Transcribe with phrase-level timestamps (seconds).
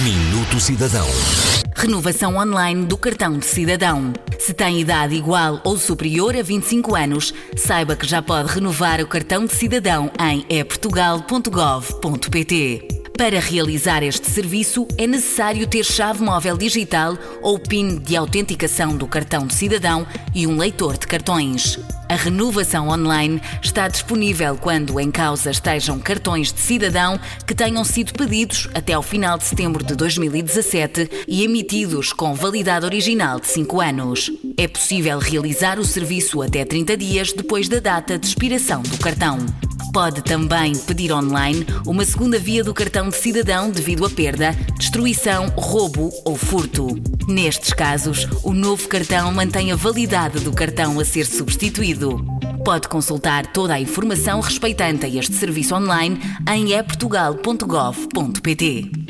[0.00, 1.06] Minuto Cidadão.
[1.76, 4.14] Renovação online do cartão de cidadão.
[4.38, 9.06] Se tem idade igual ou superior a 25 anos, saiba que já pode renovar o
[9.06, 12.88] cartão de cidadão em eportugal.gov.pt.
[13.18, 19.06] Para realizar este serviço, é necessário ter chave móvel digital ou PIN de autenticação do
[19.06, 21.78] cartão de cidadão e um leitor de cartões.
[22.12, 28.12] A renovação online está disponível quando em causa estejam cartões de cidadão que tenham sido
[28.12, 33.80] pedidos até ao final de setembro de 2017 e emitidos com validade original de 5
[33.80, 34.30] anos.
[34.58, 39.38] É possível realizar o serviço até 30 dias depois da data de expiração do cartão.
[39.92, 45.48] Pode também pedir online uma segunda via do cartão de cidadão devido a perda, destruição,
[45.54, 46.86] roubo ou furto.
[47.28, 52.24] Nestes casos, o novo cartão mantém a validade do cartão a ser substituído.
[52.64, 56.18] Pode consultar toda a informação respeitante a este serviço online
[56.50, 59.01] em eportugal.gov.pt.